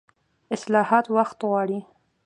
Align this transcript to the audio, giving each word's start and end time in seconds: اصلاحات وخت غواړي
اصلاحات 0.55 1.05
وخت 1.15 1.39
غواړي 1.49 1.79